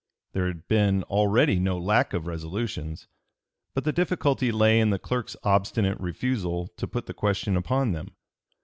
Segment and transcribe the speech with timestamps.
[0.33, 3.07] There had been already no lack of resolutions,
[3.75, 8.07] but the difficulty lay in the clerk's obstinate refusal to put the question upon them.